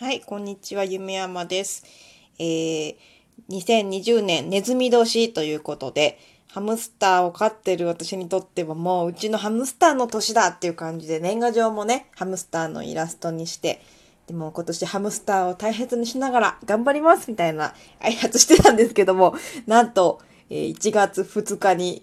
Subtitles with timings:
[0.00, 1.84] はい、こんにちは、夢山です。
[2.40, 2.96] えー、
[3.48, 13.82] 2020年ネズミ年ということで、ハムスターを飼ってる私にとってはもううちのハムスターの年だっていう感じで年賀状もね、ハムスターのイラストにして、
[14.26, 19.36] でも今年ハムスターを大切にしながら頑張りますみたいな挨拶してたんですけども、
[19.68, 20.20] なんと、
[20.50, 22.02] えー1月2日に、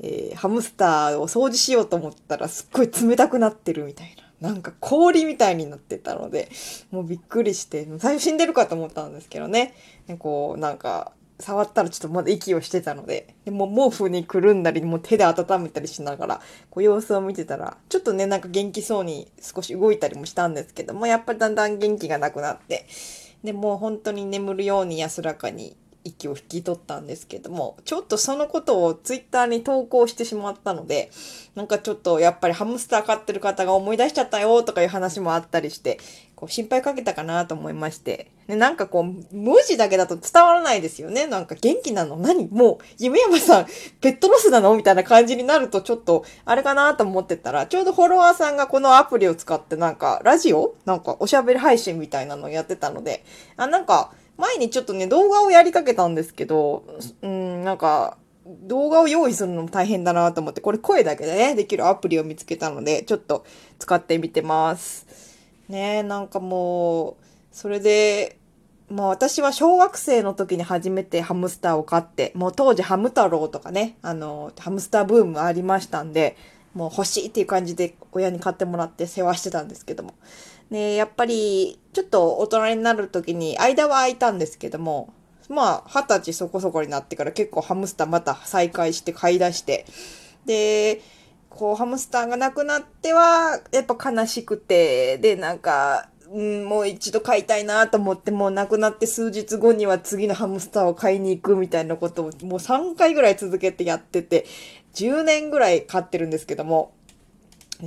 [0.00, 4.29] えーハムスターを掃除しようと思ったらすっごい冷たくなってるみたいな。
[4.40, 6.50] なんか氷みたいになってたので、
[6.90, 9.74] もうびっくりして、最初死んでるかと思ったんですけどね。
[10.18, 16.40] こう、なんか、触ったらちょっとまだ息をしてたので、でも毛布にくるんだり、もう手で温めたりしながら、
[16.70, 22.86] こう様子を見てたら、ちょっとね、なんか元気そうに少し動いたりもしたんですけども、やっぱりだんだん元気がなくなって、
[23.42, 31.10] で、もう本当に眠るように安らかに息を引き取ったんですけども、ちょっとそのことをツイッターに投稿してしまったので、
[31.54, 35.98] なんかちょっとやっぱりハムスター飼ってる方が思い出しちゃったよとかいう話もあったりして、
[36.34, 38.30] こう心配かけたかなと思いまして。
[38.46, 41.26] で、なんかこう、文字だけだと伝わらないですよね。
[41.26, 42.16] なんか元気なの？
[42.16, 42.48] 何？
[42.48, 43.66] もう、夢山さん、
[44.00, 44.74] ペットロスなの？
[44.74, 50.74] みたいな感じになるとちょっと、あれかなと思ってたら、ちょうどフォロワーさんがこのアプリを使ってなんか、ラジオ？
[50.86, 53.24] なんかおしゃべり配信みたいなのをやってたので、
[53.56, 56.84] あ、なんか、前にちょっとね、動画をやりかけたんですけど、
[57.22, 63.44] うん、なんか、動画を用意するのも大変だなと思って、これ声だけでね、できるアプリを見つけたので、ちょっと
[63.78, 65.06] 使ってみてます。
[65.68, 67.16] ね、なんかもう、
[67.52, 68.38] それで、
[68.88, 76.36] まあ私は小学生の時に初めてハムスターを飼って、もう当時ハム太郎とかね、あの、ハムスターブームありましたんで、
[76.74, 80.14] もう欲しいっていう感じで親に買ってもらって世話してたんですけども。
[80.70, 85.12] ねやっぱり、ちょっと大人になる時に間は空いたんですけども、
[85.48, 89.84] まあ、二十歳そこそこになってから結構ハムスターまた再開して買い出して、
[90.46, 91.02] で、
[91.48, 104.46] こうハムスターがなくなっては、やっぱ悲しくて、で、なんか、うん、もう一度買いたいなと思って、もうなくなって数日後には次のハムスターを買いに行くみたいなことをもう3回ぐらい続けてやってて、
[104.94, 106.92] 10年ぐらい飼ってるんですけども、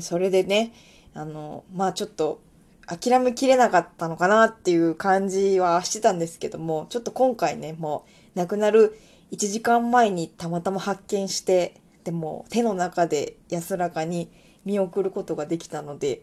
[0.02, 0.74] それでね、
[1.14, 2.42] あの、まあちょっと
[2.86, 9.00] 諦めきれなかったのかなっていう感じはしてたんですけども、ちょっと今回ね、もう亡くなる
[9.32, 14.30] 1時間前にたまたま発見して、でも手の中で安らかに
[14.66, 16.22] 見送ることができたので、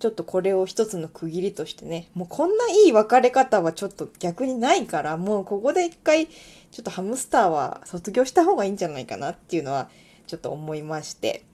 [0.00, 9.90] ちょっとこれを一つの区切りとしてね、もうこんないい別れ方はちょっと逆にないから、もうここで一回、ちょっとハムスターは卒業した方がいいんじゃないかなっていうのは、
[10.26, 11.44] ちょっと思いまして。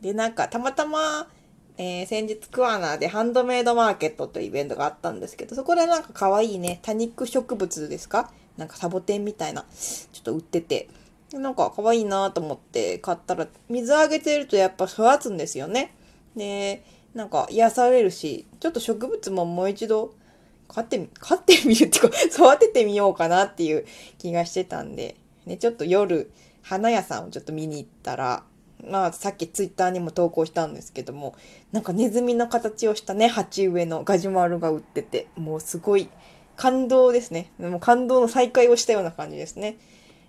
[0.00, 1.28] で、なんかたまたま、
[1.76, 8.30] えー先日クアナでハンドメイドマーケットというイベントがあったんですけど、そこでなんか可愛いね、多肉植物ですか？
[8.56, 10.88] なんかサボテンみたいな、ちょっと売ってて、
[11.30, 15.94] でなんか可愛いなと思って買ったら、水あげてるとやっぱ育つんですよね。
[16.36, 16.84] で、
[17.14, 20.14] なんか癒されるし、ちょっと植物ももう一度
[20.68, 22.18] 飼ってみ、飼ってみるっていうか、
[22.54, 23.86] 育ててみようかなっていう
[24.18, 26.30] 気がしてたんで、ね、ちょっと夜、
[26.62, 28.44] 花屋さんをちょっと見に行ったら、
[28.86, 31.34] まあ、さっきツイッターにも投稿したんですけども、
[31.72, 36.08] なんかネズミの形をしたね、鉢植えのガジュマルが売ってて、もうすごい
[36.56, 37.50] 感動ですね。
[37.58, 39.78] もう感動の再会をしたような感じですね。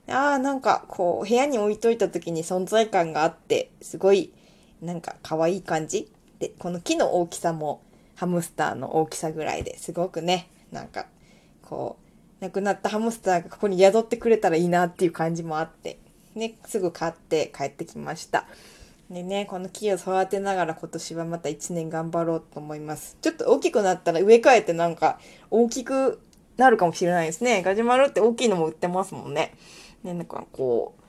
[0.08, 4.32] ああ、なんかこう、部屋に置いといた時に存在感があって、すごい、
[4.82, 6.12] なんか可愛い感じ。
[6.40, 7.82] で、この木の大きさも
[8.16, 11.06] ハムスターの大きさぐらいですごくね、なんか、
[11.62, 11.98] こ
[12.42, 16.00] う、亡くなったハムスターがここに宿ってくれたらいいなっていう感じもあって、
[16.36, 18.46] ね、すぐ買って帰ってきました。
[19.10, 23.18] でね、この木を育てながら今年はまた1年頑張ろうと思います。
[23.22, 26.22] ちょっと大きくなったら植え替えてなんか大きく
[26.58, 27.64] なるかもしれないですね。
[27.64, 29.56] ガジュマルって大きいのも売ってますもんね。
[30.04, 31.02] ね、なんかこう、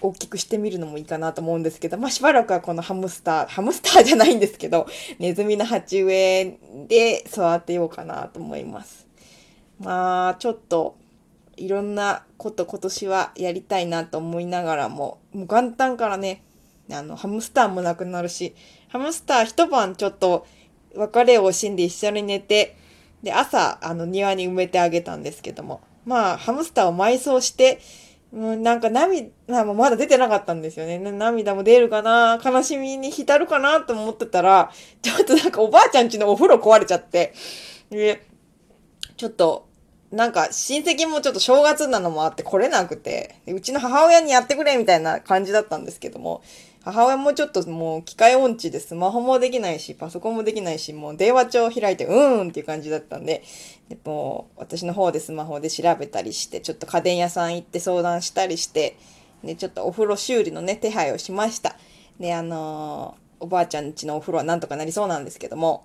[0.00, 4.86] 大きくしてみるのもいいかなと思うんですけど、まあしばらくはこのハムスター、ハムスターじゃないんですけど、
[5.18, 9.06] ネズミの鉢植えで育てようかなと思います。
[9.78, 10.96] まあちょっと
[11.56, 16.42] いろんなこと今年はやりたいなと思いながらも、もう元旦からね、
[16.90, 18.54] あの、ハムスターもなくなるし、
[18.88, 20.46] ハムスター一晩ちょっと
[20.94, 22.76] 別れを惜しんで一緒に寝て、
[23.22, 27.80] で、朝、あの、庭に埋めてあげたんですけども、まあ、ハムスターを埋葬して、
[28.34, 29.30] うん、なんか涙
[29.64, 30.98] もまだ出てなかったんですよね。
[30.98, 32.40] 涙も出るかな？
[32.44, 34.72] 悲しみに浸るかなと思ってたら、
[35.02, 37.32] ちょっとなんかおばあちゃんちのお風呂壊れちゃって、
[37.90, 38.26] で、
[39.16, 39.68] ちょっと、
[40.10, 46.42] なんか親戚もちょっと正月なのもあって来れなくて、うちの母親にやってくれみたいな感じだったんですけども、
[46.84, 53.42] 母親もちょっともう機械音痴でスマホもできないし、パソコンもできないし、もう電話帳開いて、うーんっていう感じだったんで、
[53.88, 58.96] でもう私の方でスマホで調べたりして、ちょっと家電屋さん行って相談したりして、
[59.42, 61.76] で、ちょっとお風呂修理のね、手配をしました。
[62.20, 65.84] で、あのーおばあちゃん家のお風呂はなんとかなりそうなんですけども、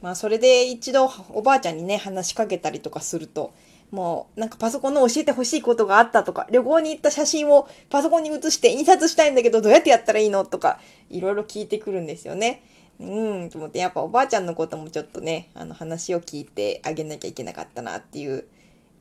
[0.00, 3.52] まあそれで一度おばあちゃんにね、話しかけたりとかすると、
[3.92, 10.80] もうなんかパソコンの教えてほしいことがあったとか、旅行に行った写真をパソコンに写して印刷したいんだけどどうやってやったらいいのとか、
[11.10, 12.62] いろいろ聞いてくるんですよね。
[12.98, 18.46] うん、と思って、やっぱおばあちゃんのこともちょっとね、あの話を聞いてあげなきゃいけなかったなっていう。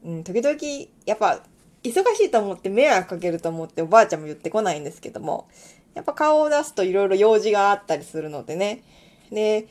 [0.04, 0.58] うん、時々、
[1.06, 1.42] やっぱ、
[1.84, 5.48] 忙しいと思って迷惑かけると思っておばあちゃんも言ってこないんですけども、
[5.94, 8.84] やっぱ顔を出すといろいろ用事があったりするのでね。
[9.32, 9.68] で、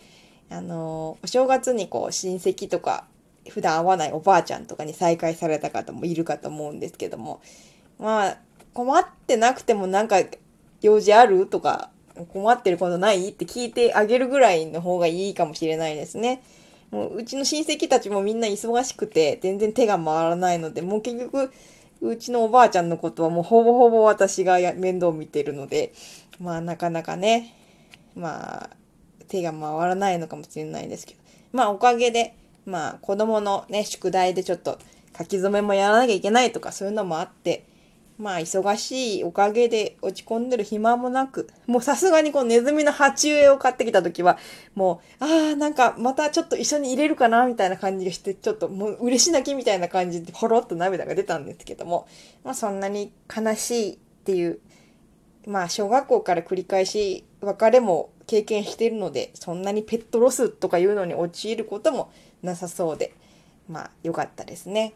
[0.49, 3.05] あの、お正月にこう親戚とか、
[3.49, 7.41] 普段会わないおばあちゃんとかに再会された方もいるかと思うんですけども、
[7.99, 8.37] まあ、
[8.75, 10.17] 困ってなくてもなんか
[10.83, 11.91] 用事あるとか
[12.29, 16.43] 困ってることないって聞いてあげるぐらいの方がいいかもしれないですね。
[16.91, 21.53] もううちの親戚たちもみんな忙しくて全然手が回らないので、もう結局
[22.01, 25.93] うちのおばあちゃんのことはもうほぼほぼ私が面倒見てるので、
[26.41, 27.55] まあなかなかね、
[28.17, 28.71] まあ
[29.29, 31.21] 手が回らないのかもしれないですけど、
[31.53, 32.35] まあおかげで、
[32.67, 34.79] まあ子供のね、宿題でちょっと
[35.19, 37.67] 書き初めもやらなきゃいけないとかそういうのもあって、
[38.19, 44.37] まあ忙しいおかげで落ち込んでる暇もなく、もうさすがにこのネズミの鉢植えを買ってきた時は、
[44.75, 52.07] もう、ああ、なんかまたちょっと一緒に入れるかなみたいな感じがして、ちょっともう嬉し泣きみたいな感じでほろっと涙が出たんですけども、
[52.45, 54.61] まあそんなに悲しいっていう、
[55.47, 62.11] まあ小学校から繰り返し別れも経験しているので、そんなにペットロスとかいうのに陥ることも
[62.43, 63.15] なさそうで、
[63.69, 64.95] まあ良かったですね。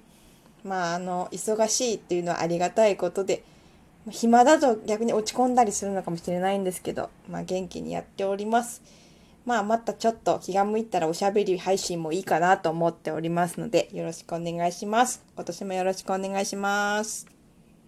[0.65, 3.45] まあ、あの、忙しいっていうのはありがたいことで、
[4.11, 8.83] 暇だと逆に落ち込んだりするのかもしれないんですけど、まあ、元気にやっております。
[9.45, 15.23] まあ、またちょっと気が向いたらおしゃべり配信もいいかなと思っておりますので、よろしくお願いします。
[15.37, 17.34] 今年もよろしくお願いします。